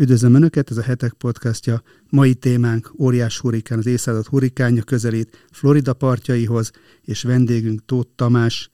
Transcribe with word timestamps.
Üdvözlöm 0.00 0.34
Önöket, 0.34 0.70
ez 0.70 0.76
a 0.76 0.82
Hetek 0.82 1.12
podcastja. 1.12 1.82
Mai 2.10 2.34
témánk 2.34 2.92
óriás 2.98 3.38
hurikán, 3.38 3.78
az 3.78 3.86
észázad 3.86 4.26
hurikánja 4.26 4.82
közelít 4.82 5.46
Florida 5.50 5.92
partjaihoz, 5.92 6.70
és 7.02 7.22
vendégünk 7.22 7.84
Tóth 7.84 8.10
Tamás, 8.14 8.70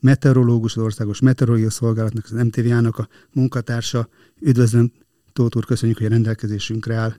meteorológus, 0.00 0.76
az 0.76 0.82
Országos 0.82 1.20
Meteorológiai 1.20 1.70
Szolgálatnak, 1.70 2.24
az 2.24 2.30
MTV-nak 2.30 2.98
a 2.98 3.08
munkatársa. 3.32 4.08
Üdvözlöm 4.40 4.92
Tóth 5.32 5.56
úr, 5.56 5.64
köszönjük, 5.64 5.98
hogy 5.98 6.06
a 6.06 6.10
rendelkezésünkre 6.10 6.94
áll. 6.94 7.12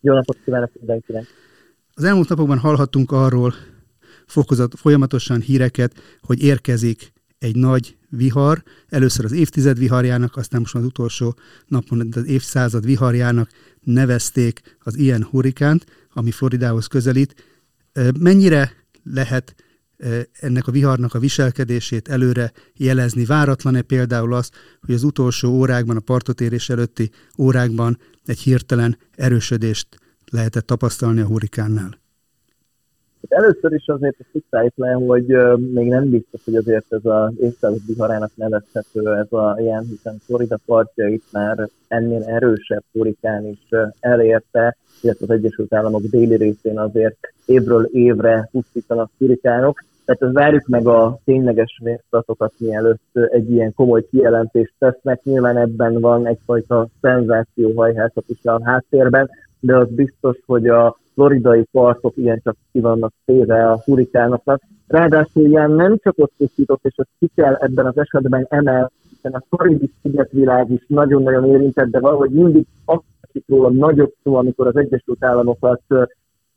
Jó 0.00 0.14
napot 0.14 0.38
kívánok 0.44 0.70
mindenkinek! 0.78 1.26
Az 1.94 2.04
elmúlt 2.04 2.28
napokban 2.28 2.58
hallhattunk 2.58 3.12
arról 3.12 3.54
fokozat, 4.26 4.74
folyamatosan 4.76 5.40
híreket, 5.40 6.18
hogy 6.20 6.42
érkezik 6.42 7.12
egy 7.38 7.56
nagy 7.56 7.96
vihar, 8.08 8.62
először 8.88 9.24
az 9.24 9.32
évtized 9.32 9.78
viharjának, 9.78 10.36
aztán 10.36 10.60
most 10.60 10.74
az 10.74 10.84
utolsó 10.84 11.36
napon 11.66 12.08
az 12.16 12.26
évszázad 12.26 12.84
viharjának 12.84 13.50
nevezték 13.80 14.76
az 14.78 14.96
ilyen 14.96 15.24
hurikánt, 15.24 15.84
ami 16.12 16.30
Floridához 16.30 16.86
közelít. 16.86 17.34
Mennyire 18.18 18.72
lehet 19.02 19.54
ennek 20.32 20.66
a 20.66 20.70
viharnak 20.70 21.14
a 21.14 21.18
viselkedését 21.18 22.08
előre 22.08 22.52
jelezni? 22.74 23.24
Váratlan-e 23.24 23.82
például 23.82 24.34
az, 24.34 24.50
hogy 24.80 24.94
az 24.94 25.02
utolsó 25.02 25.50
órákban, 25.50 25.96
a 25.96 26.00
partotérés 26.00 26.68
előtti 26.68 27.10
órákban 27.38 27.98
egy 28.24 28.38
hirtelen 28.38 28.98
erősödést 29.14 29.86
lehetett 30.24 30.66
tapasztalni 30.66 31.20
a 31.20 31.26
hurikánnál? 31.26 32.00
Először 33.28 33.72
is 33.72 33.86
azért 33.86 34.16
tisztáljuk 34.32 34.72
le, 34.76 34.92
hogy 34.92 35.26
még 35.72 35.88
nem 35.88 36.10
biztos, 36.10 36.44
hogy 36.44 36.54
azért 36.54 36.86
ez 36.88 37.04
az 37.04 37.32
évszázad 37.40 37.86
viharának 37.86 38.30
nevezhető 38.34 39.14
ez 39.14 39.32
a 39.32 39.56
ilyen, 39.58 39.84
hiszen 39.88 40.16
Florida 40.26 40.58
partjait 40.66 41.24
már 41.32 41.68
ennél 41.88 42.22
erősebb 42.22 42.82
hurikán 42.92 43.46
is 43.46 43.68
elérte, 44.00 44.76
illetve 45.02 45.24
az 45.28 45.30
Egyesült 45.30 45.74
Államok 45.74 46.02
déli 46.02 46.36
részén 46.36 46.78
azért 46.78 47.18
évről 47.46 47.88
évre 47.92 48.48
pusztítanak 48.52 49.10
hurikánok. 49.18 49.84
Tehát 50.04 50.34
várjuk 50.34 50.66
meg 50.66 50.86
a 50.86 51.18
tényleges 51.24 51.80
mértatokat, 51.82 52.52
mielőtt 52.58 53.16
egy 53.30 53.50
ilyen 53.50 53.74
komoly 53.74 54.06
kijelentést 54.10 54.74
tesznek. 54.78 55.22
Nyilván 55.22 55.56
ebben 55.56 56.00
van 56.00 56.26
egyfajta 56.26 56.88
szenzációhajhászat 57.00 58.24
is 58.26 58.44
a 58.44 58.60
háttérben, 58.64 59.30
de 59.60 59.76
az 59.76 59.88
biztos, 59.88 60.36
hogy 60.46 60.68
a 60.68 60.98
floridai 61.18 61.64
partok 61.72 62.14
csak 62.42 62.56
ki 62.72 62.80
vannak 62.80 63.12
téve 63.24 63.70
a 63.70 63.80
hurikánoknak. 63.84 64.62
Ráadásul 64.86 65.46
ilyen 65.46 65.70
nem 65.70 65.98
csak 66.02 66.14
ott 66.16 66.32
pusztított, 66.36 66.84
és 66.84 66.94
azt 66.96 67.08
ki 67.18 67.30
kell 67.34 67.54
ebben 67.54 67.86
az 67.86 67.98
esetben 67.98 68.46
emel, 68.48 68.90
hiszen 69.10 69.32
a 69.32 69.56
karibi 69.56 69.90
szigetvilág 70.02 70.70
is 70.70 70.84
nagyon-nagyon 70.86 71.44
érintett, 71.44 71.88
de 71.88 72.00
valahogy 72.00 72.30
mindig 72.30 72.66
azt 72.84 73.02
róla 73.46 73.70
nagyobb 73.70 74.12
szó, 74.22 74.34
amikor 74.34 74.66
az 74.66 74.76
Egyesült 74.76 75.24
Államokat 75.24 75.82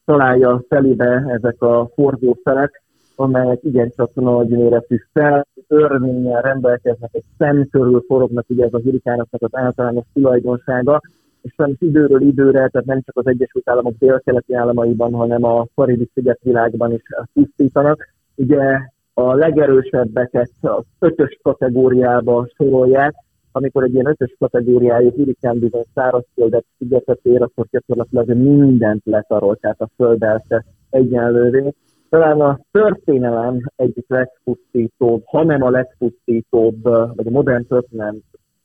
találja 0.05 0.63
felébe 0.67 1.25
ezek 1.27 1.61
a 1.61 1.89
forgószerek, 1.95 2.83
amelyek 3.15 3.63
igencsak 3.63 4.13
nagy 4.13 4.49
méretű 4.49 4.97
fel, 5.13 5.47
örvényel 5.67 6.41
rendelkeznek, 6.41 7.09
egy 7.13 7.23
szem 7.37 7.67
körül 7.71 8.03
forognak, 8.07 8.45
ugye 8.49 8.65
ez 8.65 8.73
a 8.73 8.81
hurikánoknak 8.81 9.41
az 9.41 9.55
általános 9.55 10.05
tulajdonsága, 10.13 11.01
sajnos 11.43 11.77
időről 11.79 12.21
időre, 12.21 12.67
tehát 12.67 12.87
nem 12.87 13.01
csak 13.01 13.17
az 13.17 13.27
Egyesült 13.27 13.69
Államok 13.69 13.93
délkeleti 13.99 14.53
államaiban, 14.53 15.13
hanem 15.13 15.43
a 15.43 15.65
Karibi 15.75 16.09
szigetvilágban 16.13 16.93
is 16.93 17.01
pusztítanak. 17.33 18.13
Ugye 18.35 18.79
a 19.13 19.33
legerősebbeket 19.33 20.51
az 20.61 20.83
ötös 20.99 21.37
kategóriába 21.41 22.47
sorolják, 22.55 23.13
amikor 23.51 23.83
egy 23.83 23.93
ilyen 23.93 24.07
ötös 24.07 24.35
kategóriájú 24.39 25.11
hurikán 25.11 25.59
bizony 25.59 25.85
szárazföldet 25.93 26.65
szigetet 26.77 27.19
ér, 27.23 27.41
akkor 27.41 27.65
gyakorlatilag 27.71 28.29
mindent 28.29 29.01
letarolt, 29.05 29.59
tehát 29.59 29.81
a 29.81 29.89
földelte 29.95 30.65
egyenlővé. 30.89 31.73
Talán 32.09 32.41
a 32.41 32.59
történelem 32.71 33.59
egyik 33.75 34.05
legpusztítóbb, 34.07 35.21
hanem 35.25 35.63
a 35.63 35.69
legpusztítóbb, 35.69 36.83
vagy 37.15 37.27
a 37.27 37.29
modern 37.29 37.67
történelem 37.67 38.17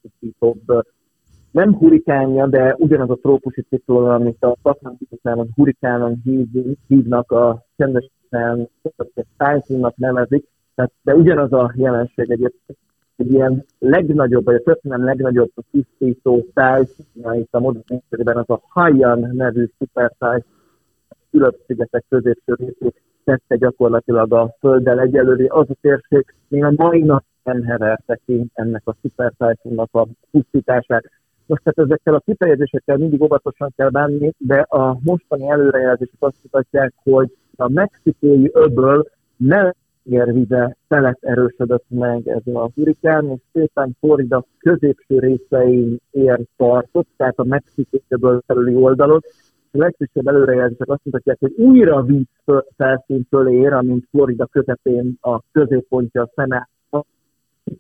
pusztítóbb 0.03 0.61
nem 1.57 1.75
hurikánja, 1.75 2.47
de 2.47 2.75
ugyanaz 2.79 3.11
a 3.11 3.19
trópusi 3.23 3.63
ciklon, 3.69 4.11
amit 4.11 4.43
a 4.43 4.57
Atlanti 4.63 5.07
óceánon 5.15 5.49
hurikánon 5.55 6.23
hívnak, 6.87 7.33
a 7.33 7.65
csendes 7.77 8.11
óceán 8.25 8.69
tájfúnak 9.37 9.97
nevezik, 9.97 10.45
tehát, 10.75 10.93
de 11.03 11.15
ugyanaz 11.15 11.53
a 11.53 11.73
jelenség 11.75 12.31
egyébként 12.31 12.79
egy 13.17 13.33
ilyen 13.33 13.65
legnagyobb, 13.79 14.45
vagy 14.45 14.55
a 14.55 14.63
történelem 14.63 15.05
legnagyobb 15.05 15.51
tisztító 15.71 16.47
tájfúna 16.55 17.35
itt 17.35 17.55
a 17.55 17.61
modern 17.61 18.39
az 18.39 18.51
a 18.51 18.61
Haiyan 18.69 19.31
nevű 19.33 19.67
szupertáj 19.79 20.43
Fülöp-szigetek 21.31 22.05
középső 22.09 22.55
részét 22.55 23.03
tette 23.25 23.57
gyakorlatilag 23.57 24.33
a 24.33 24.57
Földdel 24.61 25.01
egyelőre. 25.01 25.45
Az 25.49 25.71
a 25.71 25.75
térség 25.81 26.35
még 26.49 26.65
a 26.65 26.73
mai 26.77 27.03
nap 27.03 27.25
nem 27.43 27.63
heverte 27.63 28.19
ki 28.27 28.47
ennek 28.55 28.83
a 28.85 28.97
szupertájfúnak 29.03 29.89
a 29.93 30.07
pusztítását. 30.31 31.05
Most 31.47 31.63
tehát 31.63 31.91
ezekkel 31.91 32.15
a 32.15 32.23
kifejezésekkel 32.25 32.97
mindig 32.97 33.23
óvatosan 33.23 33.73
kell 33.77 33.89
bánni, 33.89 34.33
de 34.39 34.61
a 34.61 34.99
mostani 35.03 35.49
előrejelzések 35.49 36.17
azt 36.19 36.43
mutatják, 36.43 36.93
hogy 37.03 37.37
a 37.57 37.69
mexikói 37.69 38.49
öböl 38.53 39.07
nem 39.37 39.73
vize 40.09 40.77
felett 40.89 41.25
erősödött 41.25 41.85
meg 41.89 42.29
ez 42.29 42.55
a 42.55 42.71
hurikán, 42.75 43.31
és 43.31 43.41
szépen 43.53 43.97
Florida 44.01 44.45
középső 44.59 45.19
részein 45.19 45.99
ér 46.11 46.41
tartott, 46.57 47.09
tehát 47.17 47.39
a 47.39 47.45
mexikói 47.45 48.01
öböl 48.09 48.43
felüli 48.47 48.75
oldalon, 48.75 49.21
a 49.73 49.79
legfrissebb 49.79 50.27
előrejelzések 50.27 50.89
azt 50.89 51.05
mutatják, 51.05 51.37
hogy 51.41 51.55
újra 51.57 52.03
víz 52.03 52.27
felszín 52.77 53.27
fölé 53.29 53.57
ér, 53.57 53.73
amint 53.73 54.07
Florida 54.11 54.47
közepén 54.47 55.19
a 55.21 55.41
középpontja 55.53 56.23
a 56.23 56.31
szeme 56.35 56.69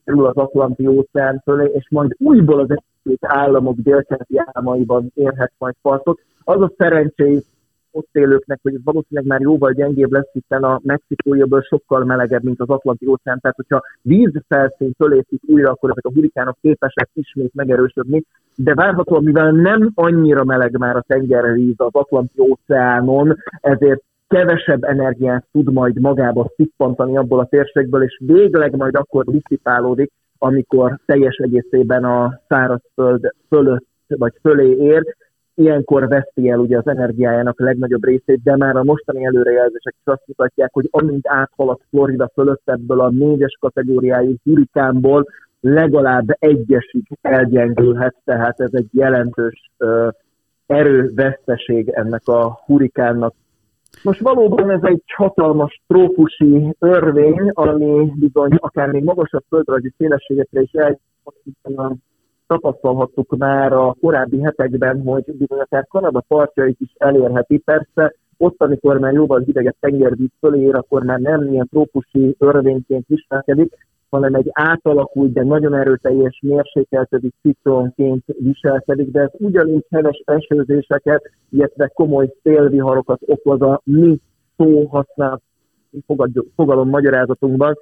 kerül 0.05 0.27
az 0.27 0.37
Atlanti 0.37 0.87
óceán 0.87 1.41
fölé, 1.45 1.71
és 1.75 1.87
majd 1.91 2.15
újból 2.19 2.61
az 2.61 2.71
Egyesült 3.07 3.39
Államok 3.39 3.77
délkeleti 3.77 4.35
államaiban 4.45 5.11
érhet 5.15 5.53
majd 5.59 5.75
partot. 5.83 6.21
Az 6.45 6.61
a 6.61 6.73
szerencsé 6.77 7.43
ott 7.91 8.09
élőknek, 8.13 8.59
hogy 8.63 8.75
ez 8.75 8.81
valószínűleg 8.85 9.29
már 9.29 9.41
jóval 9.41 9.73
gyengébb 9.73 10.13
lesz, 10.13 10.31
hiszen 10.33 10.65
a 10.65 10.81
mexikóiból 10.83 11.63
sokkal 11.63 12.05
melegebb, 12.05 12.43
mint 12.43 12.61
az 12.61 12.69
Atlanti 12.69 13.07
óceán. 13.07 13.41
Tehát, 13.41 13.57
hogyha 13.57 13.83
vízfelszín 14.03 14.93
fölépít 14.97 15.43
újra, 15.47 15.71
akkor 15.71 15.91
ezek 15.91 16.07
a 16.07 16.13
hurikánok 16.13 16.57
képesek 16.61 17.09
ismét 17.13 17.55
megerősödni. 17.55 18.23
De 18.57 18.75
várhatóan, 18.75 19.23
mivel 19.23 19.51
nem 19.51 19.91
annyira 19.95 20.45
meleg 20.45 20.79
már 20.79 20.97
a 20.97 21.05
tengervíz 21.07 21.75
az 21.77 21.93
Atlanti 21.93 22.41
óceánon, 22.41 23.37
ezért 23.61 24.03
kevesebb 24.29 24.85
energiát 24.85 25.47
tud 25.53 25.73
majd 25.73 26.01
magába 26.01 26.53
szippantani 26.57 27.17
abból 27.17 27.41
a 27.41 27.47
térségből, 27.47 28.03
és 28.03 28.21
végleg 28.27 28.77
majd 28.77 28.95
akkor 28.95 29.25
diszipálódik, 29.25 30.13
amikor 30.39 30.99
teljes 31.07 31.37
egészében 31.37 32.05
a 32.05 32.41
szárazföld 32.49 33.35
fölött 33.49 33.87
vagy 34.07 34.33
fölé 34.43 34.77
ér, 34.77 35.17
ilyenkor 35.55 36.09
veszti 36.09 36.49
el 36.49 36.59
ugye 36.59 36.79
az 36.79 36.87
energiájának 36.87 37.61
a 37.61 37.65
legnagyobb 37.65 38.05
részét, 38.05 38.43
de 38.43 38.57
már 38.57 38.77
a 38.77 38.85
mostani 38.85 39.25
előrejelzések 39.25 39.95
is 39.99 40.13
azt 40.13 40.27
mutatják, 40.27 40.71
hogy 40.73 40.89
amint 40.91 41.29
áthalad 41.29 41.81
Florida 41.91 42.31
fölött 42.35 42.63
ebből 42.65 43.01
a 43.01 43.11
négyes 43.11 43.57
kategóriájú 43.61 44.35
hurikánból, 44.45 45.27
legalább 45.61 46.27
egyesig 46.39 47.07
elgyengülhet, 47.21 48.15
tehát 48.25 48.61
ez 48.61 48.71
egy 48.73 48.89
jelentős 48.93 49.71
uh, 49.79 50.09
erőveszteség 50.67 51.89
ennek 51.89 52.27
a 52.27 52.61
hurikánnak 52.65 53.35
most 54.03 54.21
valóban 54.21 54.71
ez 54.71 54.83
egy 54.83 55.03
hatalmas 55.15 55.83
trópusi 55.87 56.75
örvény, 56.79 57.51
ami 57.53 58.13
bizony 58.15 58.55
akár 58.57 58.91
még 58.91 59.05
magasabb 59.05 59.45
földrajzi 59.49 59.93
szélességekre 59.97 60.61
is 60.61 60.73
el, 60.73 60.99
tapasztalhattuk 62.47 63.37
már 63.37 63.73
a 63.73 63.97
korábbi 64.01 64.41
hetekben, 64.41 65.03
hogy 65.03 65.25
bizony 65.25 65.59
akár 65.59 65.87
Kanada 65.87 66.25
partjait 66.29 66.81
is 66.81 66.93
elérheti. 66.99 67.59
Persze 67.59 68.15
ott, 68.37 68.63
amikor 68.63 68.99
már 68.99 69.13
jóval 69.13 69.41
hideget 69.41 69.77
tengervíz 69.81 70.31
fölé 70.41 70.61
ér, 70.61 70.75
akkor 70.75 71.03
már 71.03 71.19
nem 71.19 71.53
ilyen 71.53 71.69
trópusi 71.71 72.35
örvényként 72.39 73.07
viselkedik, 73.07 73.87
hanem 74.17 74.35
egy 74.35 74.51
átalakult, 74.53 75.33
de 75.33 75.43
nagyon 75.43 75.75
erőteljes 75.75 76.39
mérsékeltedi 76.43 77.33
ciklonként 77.43 78.25
viselkedik, 78.39 79.11
de 79.11 79.21
ez 79.21 79.31
ugyanígy 79.33 79.87
heves 79.91 80.23
esőzéseket, 80.25 81.31
illetve 81.51 81.87
komoly 81.95 82.33
szélviharokat 82.43 83.21
okoz 83.27 83.61
a 83.61 83.81
mi 83.85 84.19
szó 84.57 84.87
használat 84.87 85.43
fogalom 86.55 86.89
magyarázatunkban. 86.89 87.79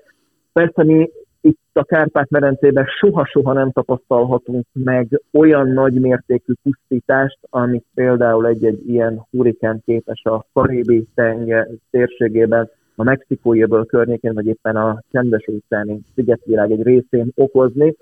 Persze 0.52 0.84
mi 0.84 1.10
itt 1.40 1.58
a 1.72 1.84
Kárpát-medencében 1.84 2.86
soha-soha 2.98 3.52
nem 3.52 3.70
tapasztalhatunk 3.70 4.66
meg 4.72 5.20
olyan 5.32 5.68
nagy 5.68 6.00
mértékű 6.00 6.52
pusztítást, 6.62 7.38
amit 7.50 7.84
például 7.94 8.46
egy-egy 8.46 8.88
ilyen 8.88 9.26
hurikán 9.30 9.82
képes 9.84 10.22
a 10.24 10.46
Karibi 10.52 11.06
tenger 11.14 11.68
térségében 11.90 12.70
a 12.96 13.02
mexikói 13.02 13.62
öböl 13.62 13.86
környékén, 13.86 14.34
vagy 14.34 14.46
éppen 14.46 14.76
a 14.76 15.02
csendes 15.10 15.48
óceáni 15.48 16.00
szigetvilág 16.14 16.70
egy 16.70 16.82
részén 16.82 17.32
okozni. 17.34 17.96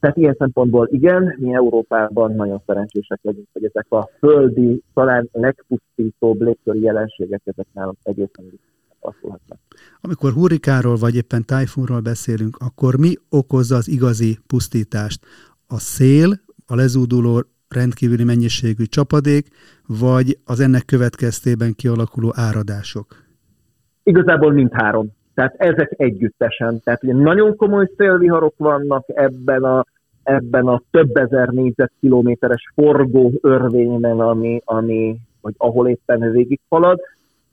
Tehát 0.00 0.16
ilyen 0.16 0.36
szempontból 0.38 0.88
igen, 0.90 1.36
mi 1.38 1.54
Európában 1.54 2.34
nagyon 2.34 2.62
szerencsések 2.66 3.18
vagyunk, 3.22 3.46
hogy 3.52 3.64
ezek 3.64 3.86
a 3.88 4.08
földi, 4.18 4.82
talán 4.94 5.28
legpusztítóbb 5.32 6.40
légköri 6.40 6.80
jelenségek 6.80 7.40
ezek 7.44 7.66
nálunk 7.72 7.96
egészen 8.02 8.44
tapasztalhatnak. 8.88 9.58
Amikor 10.00 10.32
hurikáról 10.32 10.96
vagy 10.96 11.14
éppen 11.14 11.44
tájfunról 11.44 12.00
beszélünk, 12.00 12.56
akkor 12.56 12.98
mi 12.98 13.14
okozza 13.28 13.76
az 13.76 13.88
igazi 13.88 14.38
pusztítást? 14.46 15.24
A 15.66 15.78
szél, 15.78 16.40
a 16.66 16.74
lezúduló 16.74 17.44
rendkívüli 17.68 18.24
mennyiségű 18.24 18.84
csapadék, 18.84 19.48
vagy 19.86 20.38
az 20.44 20.60
ennek 20.60 20.84
következtében 20.84 21.74
kialakuló 21.74 22.32
áradások? 22.36 23.23
Igazából 24.04 24.52
mindhárom. 24.52 25.06
Tehát 25.34 25.54
ezek 25.56 25.94
együttesen. 25.96 26.80
Tehát 26.84 27.02
ugye 27.02 27.14
nagyon 27.14 27.56
komoly 27.56 27.88
szélviharok 27.96 28.54
vannak 28.56 29.04
ebben 29.06 29.62
a, 29.62 29.84
ebben 30.22 30.66
a 30.66 30.82
több 30.90 31.16
ezer 31.16 31.48
négyzetkilométeres 31.48 32.72
forgó 32.74 33.32
örvényben, 33.40 34.20
ami, 34.20 34.60
ami, 34.64 35.16
vagy 35.40 35.54
ahol 35.56 35.88
éppen 35.88 36.30
végighalad. 36.30 37.00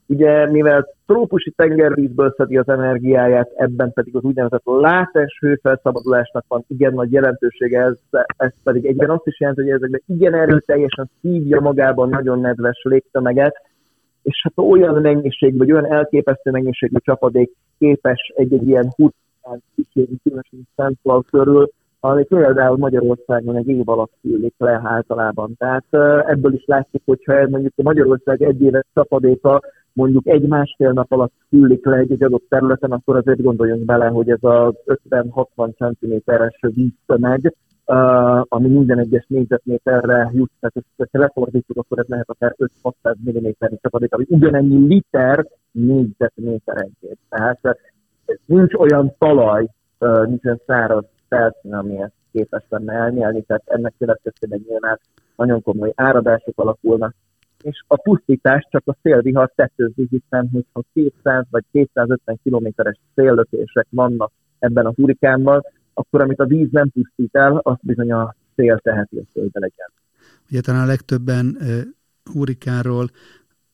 Ugye, 0.06 0.50
mivel 0.50 0.88
trópusi 1.06 1.50
tengervízből 1.50 2.34
szedi 2.36 2.56
az 2.56 2.68
energiáját, 2.68 3.50
ebben 3.56 3.92
pedig 3.92 4.16
az 4.16 4.22
úgynevezett 4.22 4.62
látás 4.64 5.38
hőfelszabadulásnak 5.40 6.44
van 6.48 6.64
igen 6.68 6.92
nagy 6.92 7.12
jelentősége, 7.12 7.80
ez, 7.80 7.98
ez 8.36 8.52
pedig 8.62 8.86
egyben 8.86 9.10
azt 9.10 9.26
is 9.26 9.40
jelenti, 9.40 9.62
hogy 9.62 9.70
ezekben 9.70 10.02
igen 10.06 10.34
erőteljesen 10.34 11.10
szívja 11.20 11.60
magában 11.60 12.08
nagyon 12.08 12.40
nedves 12.40 12.80
légtömeget, 12.82 13.54
és 14.22 14.40
hát 14.42 14.66
olyan 14.66 15.00
mennyiség, 15.00 15.58
vagy 15.58 15.72
olyan 15.72 15.92
elképesztő 15.92 16.50
mennyiségű 16.50 16.96
csapadék 16.98 17.52
képes 17.78 18.32
egy-egy 18.36 18.68
ilyen 18.68 18.92
hurrikán 18.96 19.62
kísérni, 19.74 20.16
különösen 20.22 20.68
Szentval 20.76 21.24
körül, 21.30 21.70
ami 22.00 22.24
például 22.24 22.76
Magyarországon 22.76 23.56
egy 23.56 23.68
év 23.68 23.88
alatt 23.88 24.12
szülik 24.22 24.54
le 24.58 24.80
általában. 24.84 25.54
Tehát 25.58 25.84
ebből 26.26 26.54
is 26.54 26.64
látszik, 26.66 27.02
hogyha 27.04 27.48
mondjuk 27.48 27.72
a 27.76 27.82
Magyarország 27.82 28.42
egy 28.42 28.62
éves 28.62 28.86
csapadéka 28.94 29.60
mondjuk 29.92 30.26
egy-másfél 30.26 30.92
nap 30.92 31.12
alatt 31.12 31.32
szülik 31.50 31.84
le 31.84 31.96
egy, 31.96 32.22
adott 32.22 32.44
területen, 32.48 32.90
akkor 32.90 33.16
azért 33.16 33.42
gondoljunk 33.42 33.84
bele, 33.84 34.06
hogy 34.06 34.30
ez 34.30 34.38
az 34.40 34.74
50-60 35.10 35.96
cm-es 35.98 36.58
víztömeg, 36.60 37.54
ami 38.48 38.68
minden 38.68 38.98
egyes 38.98 39.24
négyzetméterre 39.28 40.30
jut, 40.32 40.50
tehát 40.60 40.76
ezt, 40.96 41.10
ha 41.12 41.18
lefordítjuk, 41.18 41.78
akkor 41.78 41.98
ez 41.98 42.06
lehet 42.06 42.28
akár 42.28 42.54
5-600 42.82 43.14
mm 43.30 43.48
csapadék, 43.82 44.14
ami 44.14 44.24
ugyanennyi 44.28 44.86
liter 44.86 45.46
négyzetméterenként. 45.70 47.18
Tehát 47.28 47.78
nincs 48.44 48.74
olyan 48.74 49.14
talaj, 49.18 49.66
nincs 50.26 50.44
olyan 50.44 50.60
száraz 50.66 51.04
felszín, 51.28 51.74
ami 51.74 52.02
ezt 52.02 52.12
képes 52.32 52.64
lenne 52.68 52.92
elnyelni, 52.92 53.42
tehát 53.42 53.62
ennek 53.66 53.94
következtében 53.98 54.64
nyilván 54.68 54.98
nagyon 55.36 55.62
komoly 55.62 55.92
áradások 55.94 56.60
alakulnak, 56.60 57.14
és 57.62 57.84
a 57.86 57.96
pusztítás 57.96 58.66
csak 58.70 58.82
a 58.84 58.96
szélvihar 59.02 59.52
tetőzi, 59.54 60.06
hiszen 60.10 60.48
hogyha 60.52 60.82
200 60.92 61.44
vagy 61.50 61.64
250 61.70 62.38
kilométeres 62.42 63.00
széllökések 63.14 63.86
vannak 63.90 64.32
ebben 64.58 64.86
a 64.86 64.92
hurikánban, 64.96 65.62
akkor 65.94 66.20
amit 66.20 66.38
a 66.38 66.46
víz 66.46 66.68
nem 66.70 66.90
pusztít 66.90 67.34
el, 67.34 67.56
azt 67.56 67.80
bizony 67.82 68.12
a 68.12 68.34
szél 68.56 68.78
teheti 68.78 69.16
a 69.16 69.22
földbe 69.32 69.60
legyen. 69.60 69.88
Ugye 70.50 70.60
talán 70.60 70.82
a 70.82 70.86
legtöbben 70.86 71.56
uh, 71.60 71.80
hurikánról 72.32 73.10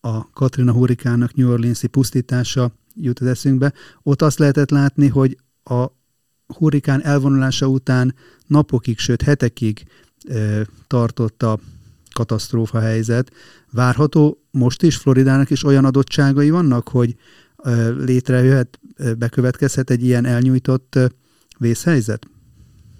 a 0.00 0.31
Katrina 0.31 0.73
hurikánnak 0.73 1.35
New 1.35 1.50
Orleans-i 1.50 1.87
pusztítása 1.87 2.70
jut 2.94 3.19
az 3.19 3.26
eszünkbe. 3.26 3.73
Ott 4.03 4.23
azt 4.23 4.38
lehetett 4.38 4.70
látni, 4.70 5.09
hogy 5.09 5.37
a 5.65 5.87
hurikán 6.47 7.03
elvonulása 7.03 7.67
után 7.67 8.15
napokig, 8.47 8.99
sőt 8.99 9.23
hetekig 9.23 9.87
e, 10.29 10.67
tartott 10.87 11.43
a 11.43 11.59
katasztrófa 12.14 12.81
helyzet. 12.81 13.32
Várható 13.73 14.38
most 14.50 14.82
is 14.82 14.97
Floridának 14.97 15.50
is 15.50 15.64
olyan 15.64 15.85
adottságai 15.85 16.50
vannak, 16.50 16.88
hogy 16.88 17.17
e, 17.56 17.88
létrejöhet, 17.88 18.79
e, 18.97 19.14
bekövetkezhet 19.14 19.91
egy 19.91 20.05
ilyen 20.05 20.25
elnyújtott 20.25 20.94
e, 20.94 21.09
vészhelyzet? 21.59 22.21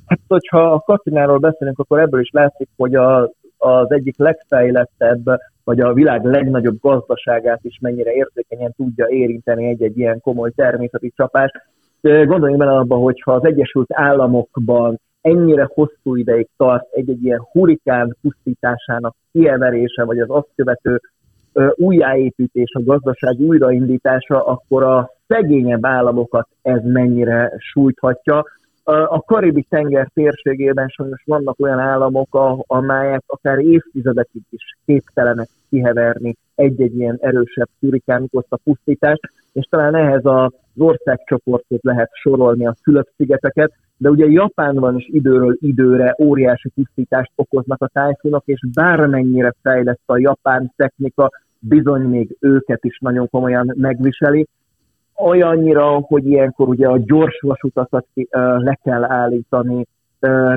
Hát, 0.07 0.21
hogyha 0.29 0.73
a 0.73 0.81
Katináról 0.81 1.39
beszélünk, 1.39 1.79
akkor 1.79 2.01
ebből 2.01 2.21
is 2.21 2.31
látszik, 2.31 2.69
hogy 2.77 2.95
a, 2.95 3.33
az 3.57 3.93
egyik 3.93 4.19
legfejlettebb, 4.19 5.25
vagy 5.65 5.81
a 5.81 5.93
világ 5.93 6.25
legnagyobb 6.25 6.81
gazdaságát 6.81 7.61
is 7.63 7.79
mennyire 7.81 8.13
érzékenyen 8.13 8.73
tudja 8.77 9.07
érinteni 9.09 9.67
egy-egy 9.67 9.99
ilyen 9.99 10.21
komoly 10.21 10.51
természeti 10.51 11.13
csapás. 11.17 11.51
Gondoljunk 12.01 12.59
bele 12.59 12.79
abba, 12.79 12.97
hogyha 12.97 13.33
az 13.33 13.45
Egyesült 13.45 13.89
Államokban 13.93 15.01
ennyire 15.21 15.69
hosszú 15.75 16.17
ideig 16.17 16.49
tart 16.57 16.87
egy-egy 16.93 17.25
ilyen 17.25 17.47
hurikán 17.53 18.17
pusztításának 18.21 19.15
kiemerése, 19.33 20.05
vagy 20.05 20.19
az 20.19 20.31
azt 20.31 20.49
követő 20.57 21.01
újjáépítés, 21.75 22.73
a 22.73 22.83
gazdaság 22.83 23.41
újraindítása, 23.41 24.45
akkor 24.45 24.83
a 24.83 25.11
szegényebb 25.29 25.87
államokat 25.87 26.49
ez 26.63 26.81
mennyire 26.83 27.53
sújthatja. 27.59 28.45
A 28.85 29.23
karibi 29.23 29.67
tenger 29.69 30.09
térségében 30.15 30.89
sajnos 30.89 31.23
vannak 31.27 31.61
olyan 31.61 31.79
államok, 31.79 32.29
amelyek 32.67 33.23
akár 33.27 33.59
évtizedekig 33.59 34.43
is 34.51 34.77
képtelenek 34.87 35.49
kiheverni 35.71 36.37
egy-egy 36.55 36.97
ilyen 36.97 37.19
erősebb 37.21 37.69
hurikán 37.81 38.23
okozta 38.23 38.59
pusztítást, 38.65 39.21
és 39.53 39.67
talán 39.71 39.95
ehhez 39.95 40.25
az 40.25 40.53
országcsoportot 40.77 41.83
lehet 41.83 42.11
sorolni 42.13 42.67
a 42.67 42.77
Fülöp-szigeteket, 42.83 43.73
de 43.97 44.11
ugye 44.11 44.27
Japánban 44.27 44.97
is 44.97 45.09
időről 45.09 45.57
időre 45.61 46.17
óriási 46.23 46.69
pusztítást 46.69 47.31
okoznak 47.35 47.83
a 47.83 47.89
tájfúnok, 47.93 48.43
és 48.47 48.61
bármennyire 48.75 49.55
fejlett 49.63 50.01
a 50.07 50.19
japán 50.19 50.73
technika, 50.77 51.31
bizony 51.59 52.03
még 52.03 52.37
őket 52.41 52.85
is 52.85 52.99
nagyon 52.99 53.29
komolyan 53.31 53.75
megviseli. 53.77 54.47
Olyannyira, 55.25 55.85
hogy 55.87 56.27
ilyenkor 56.27 56.69
ugye 56.69 56.87
a 56.87 56.99
gyors 56.99 57.41
vasutakat 57.41 58.07
le 58.59 58.79
kell 58.83 59.05
állítani, 59.05 59.87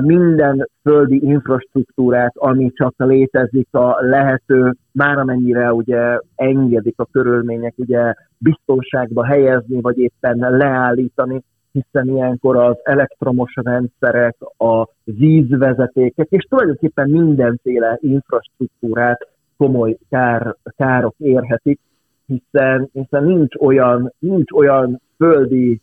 minden 0.00 0.68
földi 0.82 1.24
infrastruktúrát, 1.24 2.32
ami 2.36 2.70
csak 2.74 2.94
létezik, 2.96 3.68
a 3.70 3.96
lehető, 4.00 4.74
már 4.92 5.18
amennyire 5.18 5.72
ugye 5.72 6.18
engedik 6.34 6.94
a 6.98 7.08
körülmények, 7.12 7.74
ugye 7.76 8.14
biztonságba 8.38 9.24
helyezni, 9.24 9.80
vagy 9.80 9.98
éppen 9.98 10.38
leállítani, 10.38 11.42
hiszen 11.72 12.08
ilyenkor 12.08 12.56
az 12.56 12.76
elektromos 12.82 13.52
rendszerek, 13.54 14.36
a 14.58 14.88
vízvezetékek, 15.04 16.26
és 16.30 16.44
tulajdonképpen 16.44 17.10
mindenféle 17.10 17.98
infrastruktúrát 18.00 19.28
komoly 19.56 19.96
kár, 20.10 20.56
károk 20.76 21.14
érhetik, 21.18 21.80
hiszen, 22.26 22.88
hiszen 22.92 23.24
nincs, 23.24 23.54
olyan, 23.54 24.12
nincs 24.18 24.52
olyan 24.52 25.00
földi 25.16 25.80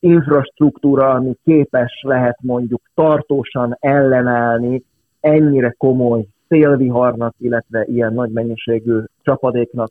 infrastruktúra, 0.00 1.10
ami 1.10 1.36
képes 1.44 2.00
lehet 2.02 2.38
mondjuk 2.42 2.82
tartósan 2.94 3.76
ellenállni 3.80 4.82
ennyire 5.20 5.74
komoly 5.78 6.26
szélviharnak, 6.48 7.34
illetve 7.38 7.84
ilyen 7.84 8.12
nagy 8.12 8.30
mennyiségű 8.30 8.98
csapadéknak. 9.22 9.88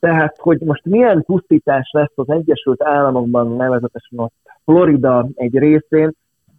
Tehát, 0.00 0.36
hogy 0.38 0.60
most 0.60 0.84
milyen 0.84 1.22
pusztítás 1.22 1.90
lesz 1.92 2.12
az 2.14 2.30
Egyesült 2.30 2.82
Államokban, 2.82 3.56
nevezetesen 3.56 4.18
ott 4.18 4.32
Florida 4.64 5.28
egy 5.34 5.58
részén, 5.58 6.14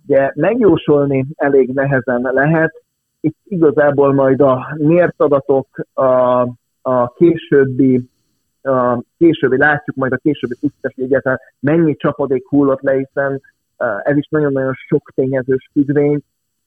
ugye 0.07 0.31
megjósolni 0.35 1.25
elég 1.35 1.69
nehezen 1.73 2.29
lehet, 2.33 2.83
itt 3.21 3.37
igazából 3.43 4.13
majd 4.13 4.41
a 4.41 4.75
mért 4.77 5.21
adatok, 5.21 5.67
a, 5.93 6.41
a 6.81 7.13
későbbi 7.15 8.09
a 8.69 9.03
későbbi, 9.17 9.57
látjuk 9.57 9.95
majd 9.95 10.11
a 10.11 10.17
későbbi 10.17 10.55
pusztítás, 10.59 10.93
hogy 10.95 11.03
egyáltalán 11.03 11.39
mennyi 11.59 11.95
csapadék 11.95 12.47
hullott 12.47 12.81
le, 12.81 12.93
hiszen 12.93 13.41
ez 14.03 14.17
is 14.17 14.27
nagyon-nagyon 14.29 14.73
sok 14.73 15.11
tényezős 15.15 15.69
függvény. 15.71 16.19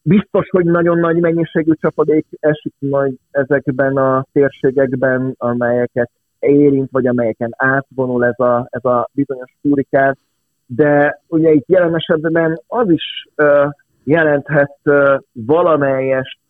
Biztos, 0.03 0.49
hogy 0.49 0.65
nagyon 0.65 0.99
nagy 0.99 1.17
mennyiségű 1.17 1.73
csapadék 1.73 2.27
esik 2.41 2.75
majd 2.79 3.15
ezekben 3.31 3.97
a 3.97 4.27
térségekben, 4.33 5.35
amelyeket 5.39 6.11
érint, 6.39 6.91
vagy 6.91 7.07
amelyeken 7.07 7.51
átvonul 7.57 8.25
ez 8.25 8.39
a, 8.39 8.67
ez 8.71 8.85
a 8.85 9.09
bizonyos 9.13 9.55
hurikán, 9.63 10.19
de 10.67 11.21
ugye 11.27 11.51
itt 11.51 11.69
jelen 11.69 11.95
esetben 11.95 12.61
az 12.67 12.91
is 12.91 13.29
uh, 13.37 13.71
jelenthet 14.05 14.79
uh, 14.85 15.19
valamelyest 15.33 16.41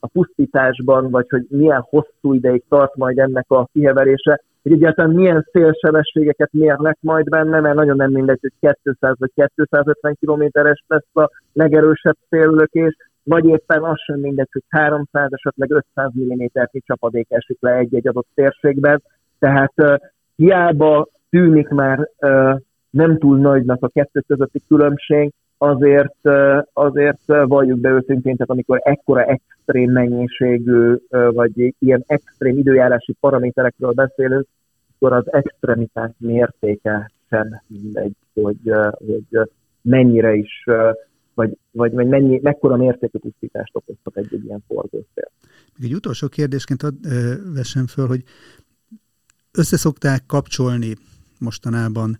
a 0.00 0.06
pusztításban, 0.12 1.10
vagy 1.10 1.26
hogy 1.28 1.46
milyen 1.48 1.86
hosszú 1.88 2.34
ideig 2.34 2.62
tart 2.68 2.96
majd 2.96 3.18
ennek 3.18 3.50
a 3.50 3.68
kiheverése, 3.72 4.40
hogy 4.66 4.74
egyáltalán 4.74 5.10
milyen 5.10 5.46
szélsebességeket 5.52 6.52
mérnek 6.52 6.98
majd 7.00 7.28
benne, 7.28 7.60
mert 7.60 7.74
nagyon 7.74 7.96
nem 7.96 8.10
mindegy, 8.10 8.38
hogy 8.40 8.74
200 8.82 9.16
vagy 9.18 9.30
250 9.54 10.16
kilométeres 10.20 10.84
lesz 10.86 11.16
a 11.16 11.30
legerősebb 11.52 12.16
széllökés, 12.28 12.96
vagy 13.22 13.44
éppen 13.44 13.82
az 13.82 14.00
sem 14.06 14.20
mindegy, 14.20 14.48
hogy 14.52 14.62
300, 14.68 15.32
esetleg 15.32 15.70
500 15.70 16.10
mm-nyi 16.18 16.50
csapadék 16.72 17.26
esik 17.28 17.56
le 17.60 17.72
egy-egy 17.72 18.08
adott 18.08 18.28
térségben. 18.34 19.02
Tehát 19.38 19.72
uh, 19.76 19.96
hiába 20.36 21.08
tűnik 21.30 21.68
már 21.68 22.10
uh, 22.20 22.60
nem 22.90 23.18
túl 23.18 23.38
nagynak 23.38 23.82
a 23.82 23.88
kettő 23.88 24.20
közötti 24.26 24.60
különbség, 24.68 25.32
azért, 25.58 26.28
azért 26.72 27.22
valljuk 27.26 27.78
be 27.78 27.88
őszintén, 27.88 28.36
tehát 28.36 28.50
amikor 28.50 28.80
ekkora 28.82 29.24
extrém 29.24 29.90
mennyiségű, 29.90 30.94
vagy 31.08 31.74
ilyen 31.78 32.04
extrém 32.06 32.58
időjárási 32.58 33.16
paraméterekről 33.20 33.92
beszélünk, 33.92 34.46
akkor 34.94 35.12
az 35.12 35.32
extremitás 35.32 36.10
mértéke 36.18 37.10
sem 37.28 37.62
mindegy, 37.66 38.16
hogy, 38.32 38.58
hogy 38.92 39.48
mennyire 39.82 40.34
is, 40.34 40.64
vagy, 41.34 41.58
vagy, 41.70 41.92
vagy 41.92 42.06
mennyi, 42.06 42.40
mekkora 42.42 42.76
mértékű 42.76 43.18
pusztítást 43.18 43.76
okozhat 43.76 44.16
egy, 44.16 44.28
egy 44.30 44.44
ilyen 44.44 44.64
forgószél. 44.66 45.30
Még 45.78 45.90
egy 45.90 45.94
utolsó 45.94 46.28
kérdésként 46.28 46.82
ad, 46.82 46.94
vessem 47.54 47.86
föl, 47.86 48.06
hogy 48.06 48.22
összeszokták 49.52 50.22
kapcsolni 50.26 50.94
mostanában 51.40 52.18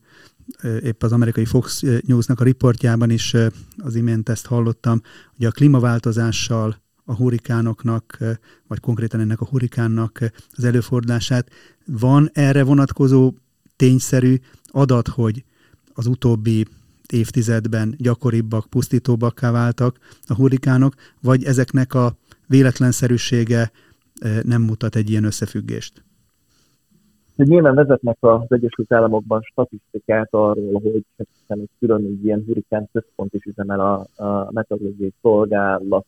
épp 0.82 1.02
az 1.02 1.12
amerikai 1.12 1.44
Fox 1.44 1.82
Newsnak 2.06 2.40
a 2.40 2.44
riportjában 2.44 3.10
is 3.10 3.34
az 3.76 3.94
imént 3.94 4.28
ezt 4.28 4.46
hallottam, 4.46 5.00
hogy 5.36 5.46
a 5.46 5.50
klímaváltozással 5.50 6.84
a 7.04 7.14
hurikánoknak, 7.14 8.18
vagy 8.66 8.80
konkrétan 8.80 9.20
ennek 9.20 9.40
a 9.40 9.46
hurikánnak 9.46 10.18
az 10.50 10.64
előfordulását. 10.64 11.50
Van 11.86 12.30
erre 12.32 12.62
vonatkozó 12.62 13.34
tényszerű 13.76 14.36
adat, 14.66 15.08
hogy 15.08 15.44
az 15.92 16.06
utóbbi 16.06 16.66
évtizedben 17.12 17.94
gyakoribbak, 17.98 18.70
pusztítóbbakká 18.70 19.50
váltak 19.50 19.98
a 20.26 20.34
hurikánok, 20.34 20.94
vagy 21.20 21.44
ezeknek 21.44 21.94
a 21.94 22.16
véletlenszerűsége 22.46 23.72
nem 24.42 24.62
mutat 24.62 24.96
egy 24.96 25.10
ilyen 25.10 25.24
összefüggést? 25.24 26.04
Hogy 27.36 27.46
nyilván 27.46 27.74
vezetnek 27.74 28.16
az 28.20 28.46
Egyesült 28.48 28.92
Államokban 28.92 29.40
statisztikát 29.42 30.28
arról, 30.30 30.72
hogy 30.72 31.04
egy 31.46 31.68
külön 31.78 32.04
egy 32.04 32.24
ilyen 32.24 32.42
hurikán 32.46 32.88
központ 32.92 33.34
is 33.34 33.44
üzemel 33.44 33.80
a, 33.80 34.24
a 34.24 34.48
meteorológiai 34.52 35.12
szolgálat 35.22 36.06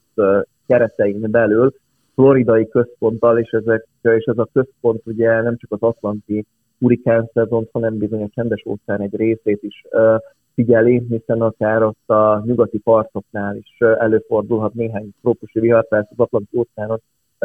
keretein 0.66 1.30
belül, 1.30 1.72
floridai 2.14 2.68
központtal, 2.68 3.38
és, 3.38 3.50
ezek, 3.50 3.86
és 4.02 4.24
ez 4.24 4.38
a 4.38 4.48
központ 4.52 5.02
ugye 5.06 5.42
nem 5.42 5.56
csak 5.56 5.72
az 5.72 5.82
atlanti 5.82 6.46
hurikán 6.78 7.30
szezont, 7.32 7.68
hanem 7.72 7.98
bizony 7.98 8.22
a 8.22 8.28
csendes 8.34 8.66
óceán 8.66 9.00
egy 9.00 9.16
részét 9.16 9.62
is 9.62 9.82
uh, 9.90 10.18
figyeli, 10.54 11.02
hiszen 11.08 11.40
akár 11.40 11.82
ott 11.82 12.08
a 12.08 12.42
nyugati 12.46 12.78
partoknál 12.78 13.56
is 13.56 13.76
előfordulhat 13.78 14.74
néhány 14.74 15.10
trópusi 15.20 15.60
vihar, 15.60 15.86
az 15.90 16.06
atlanti 16.16 16.58
óceánon 16.58 17.00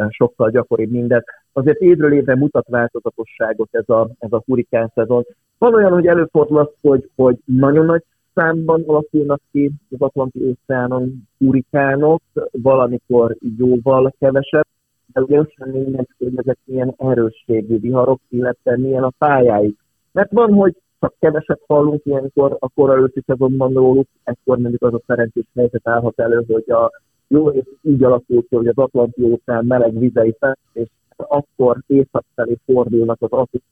sokkal 0.08 0.50
gyakoribb 0.50 0.90
mindent. 0.90 1.24
Azért 1.52 1.80
évről 1.80 2.12
évre 2.12 2.36
mutat 2.36 2.66
változatosságot 2.68 3.68
ez 3.70 3.88
a, 3.88 4.10
ez 4.18 4.32
a 4.32 4.42
hurikán 4.46 4.90
szezon. 4.94 5.24
Van 5.58 5.74
olyan, 5.74 5.92
hogy 5.92 6.06
előfordul 6.06 6.58
az, 6.58 6.68
hogy, 6.80 7.10
hogy 7.16 7.38
nagyon 7.44 7.84
nagy 7.84 8.02
számban 8.34 8.82
alakulnak 8.86 9.40
ki 9.52 9.70
az 9.90 10.00
Atlanti 10.00 10.44
óceánon 10.44 11.28
hurikánok, 11.38 12.22
valamikor 12.50 13.36
jóval 13.58 14.14
kevesebb, 14.18 14.66
de 15.12 15.20
ugye 15.20 15.38
össze 15.38 15.70
mindegy, 15.70 16.08
hogy 16.18 16.32
ezek 16.36 16.58
milyen 16.64 16.94
erősségű 16.96 17.78
viharok, 17.78 18.20
illetve 18.28 18.76
milyen 18.76 19.02
a 19.02 19.12
pályáik. 19.18 19.76
Mert 20.12 20.32
van, 20.32 20.52
hogy 20.52 20.76
csak 21.00 21.14
keveset 21.18 21.60
hallunk 21.66 22.04
ilyenkor, 22.04 22.56
a 22.60 22.90
őszi 22.90 23.22
szezonban 23.26 23.72
róluk, 23.72 24.06
ekkor 24.24 24.58
mondjuk 24.58 24.82
az 24.82 24.94
a 24.94 25.00
szerencsés 25.06 25.44
helyzet 25.54 25.88
állhat 25.88 26.20
elő, 26.20 26.44
hogy 26.46 26.70
a 26.70 26.90
jó, 27.34 27.50
és 27.50 27.64
így 27.82 28.02
alakult 28.02 28.46
hogy 28.50 28.66
az 28.66 28.78
Atlanti 28.78 29.22
óceán 29.22 29.64
meleg 29.64 29.98
vizei 29.98 30.36
fel, 30.38 30.58
és 30.72 30.88
akkor 31.16 31.78
észak 31.86 32.24
felé 32.34 32.56
fordulnak 32.64 33.16
az 33.20 33.30
Atlanti 33.30 33.62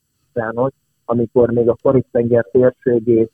amikor 1.04 1.50
még 1.50 1.68
a 1.68 1.76
Karib-tenger 1.82 2.46
térségét 2.52 3.32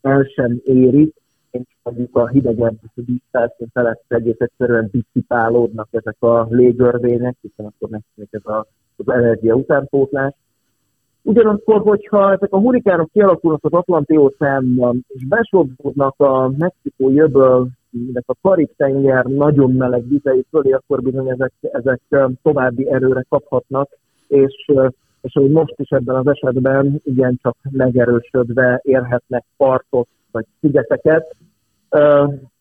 el 0.00 0.22
sem 0.34 0.60
érik, 0.64 1.14
és 1.50 1.62
mondjuk 1.82 2.16
a 2.16 2.28
hidegebb 2.28 2.78
vízfelszín 2.94 3.68
felett 3.72 4.04
egész 4.08 4.38
egyszerűen 4.38 4.90
diszipálódnak 4.92 5.88
ezek 5.90 6.16
a 6.18 6.46
légörvények, 6.50 7.36
hiszen 7.40 7.66
akkor 7.66 7.88
megszűnik 7.88 8.28
ez 8.30 8.46
a, 8.46 8.66
az 8.96 9.08
energia 9.08 9.54
utánpótlás. 9.54 10.34
Ugyanakkor, 11.22 11.80
hogyha 11.80 12.32
ezek 12.32 12.52
a 12.52 12.58
hurikánok 12.58 13.10
kialakulnak 13.12 13.64
az 13.64 13.72
Atlanti 13.72 14.16
óceánban, 14.16 15.04
és 15.08 15.26
besodródnak 15.26 16.20
a 16.20 16.52
Mexikó 16.58 17.10
jöböl 17.10 17.68
illetve 17.96 18.34
a 18.40 18.48
Karib-tenger 18.48 19.24
nagyon 19.24 19.72
meleg 19.72 20.08
vizei 20.08 20.44
fölé, 20.50 20.70
akkor 20.70 21.02
bizony 21.02 21.28
ezek, 21.28 21.52
ezek 21.60 22.00
további 22.42 22.90
erőre 22.90 23.24
kaphatnak, 23.28 23.88
és, 24.28 24.70
és 25.20 25.32
hogy 25.32 25.50
most 25.50 25.74
is 25.76 25.88
ebben 25.88 26.16
az 26.16 26.26
esetben 26.26 27.00
igencsak 27.04 27.56
megerősödve 27.70 28.80
érhetnek 28.82 29.44
partot 29.56 30.08
vagy 30.30 30.44
szigeteket. 30.60 31.36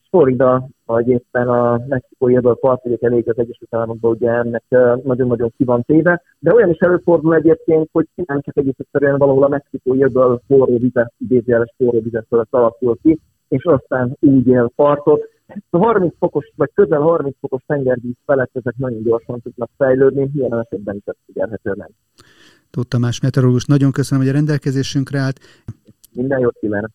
Florida, 0.09 0.67
vagy 0.85 1.07
éppen 1.07 1.47
a 1.47 1.81
mexikói 1.87 2.35
öböl 2.35 2.55
partvidék 2.55 3.03
elég 3.03 3.29
az 3.29 3.37
Egyesült 3.37 3.75
Államokban 3.75 4.11
ugye 4.11 4.29
ennek 4.29 4.63
nagyon-nagyon 5.03 5.53
ki 5.57 5.63
van 5.63 5.83
téve, 5.83 6.21
de 6.39 6.53
olyan 6.53 6.69
is 6.69 6.77
előfordul 6.77 7.35
egyébként, 7.35 7.89
hogy 7.91 8.07
nem 8.15 8.41
csak 8.41 8.57
egész 8.57 8.75
egyszerűen 8.77 9.17
valahol 9.17 9.43
a 9.43 9.47
mexikói 9.47 10.03
öböl 10.03 10.41
forró 10.47 10.77
vizet, 10.77 11.13
idézőjeles 11.17 11.73
forró 11.77 11.99
vizet 12.01 12.25
fölött 12.29 12.53
alakul 12.53 12.97
ki, 13.01 13.19
és 13.47 13.63
aztán 13.63 14.17
úgy 14.19 14.47
él 14.47 14.71
partot. 14.75 15.21
A 15.69 15.77
30 15.77 16.13
fokos, 16.19 16.51
vagy 16.55 16.71
közel 16.73 16.99
30 16.99 17.35
fokos 17.39 17.61
tengervíz 17.67 18.15
felett 18.25 18.49
ezek 18.53 18.75
nagyon 18.77 19.03
gyorsan 19.03 19.41
tudnak 19.41 19.69
fejlődni, 19.77 20.29
ilyen 20.33 20.59
esetben 20.59 20.95
is 20.95 21.03
ez 21.05 21.15
figyelhető 21.25 21.73
meg. 21.77 21.89
Tóth 22.69 22.87
Tamás 22.87 23.19
meteorológus, 23.21 23.65
nagyon 23.65 23.91
köszönöm, 23.91 24.23
hogy 24.23 24.33
a 24.33 24.35
rendelkezésünkre 24.35 25.19
állt. 25.19 25.39
Minden 26.11 26.39
jót 26.39 26.57
kívánok! 26.59 26.91